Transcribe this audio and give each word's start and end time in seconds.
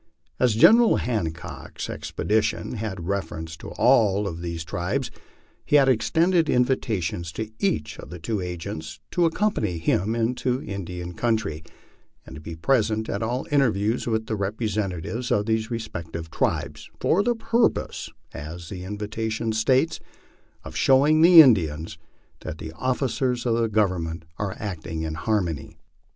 As 0.39 0.55
General 0.55 0.95
Hancock's 0.97 1.87
expedition 1.87 2.71
had 2.77 3.07
reference 3.07 3.55
to 3.57 3.67
all 3.73 4.27
of 4.27 4.41
these 4.41 4.63
tribes, 4.63 5.11
he 5.63 5.75
had 5.75 5.87
extended 5.87 6.49
invitations 6.49 7.31
to 7.33 7.51
each 7.59 7.99
of 7.99 8.09
the 8.09 8.17
two 8.17 8.41
agents 8.41 8.99
to 9.11 9.25
accompany 9.25 9.77
him 9.77 10.15
into 10.15 10.57
the 10.57 10.73
In 10.73 10.85
dian 10.85 11.13
country, 11.13 11.63
and 12.25 12.41
be 12.41 12.55
present 12.55 13.09
at 13.09 13.21
all 13.21 13.45
interviews 13.51 14.07
with 14.07 14.25
the 14.25 14.35
representatives 14.35 15.29
of 15.31 15.45
these 15.45 15.69
respective 15.69 16.31
tribes, 16.31 16.89
for 16.99 17.21
the 17.21 17.35
purpose, 17.35 18.09
as 18.33 18.69
the 18.69 18.83
invitation 18.83 19.51
states, 19.53 19.99
of 20.63 20.75
showing 20.75 21.21
the 21.21 21.41
In 21.41 21.53
dians 21.53 21.97
"that 22.39 22.57
the 22.57 22.71
officers 22.71 23.45
of 23.45 23.53
the 23.55 23.69
Government 23.69 24.25
are 24.39 24.55
acting 24.57 25.03
in 25.03 25.13
harmony." 25.13 25.77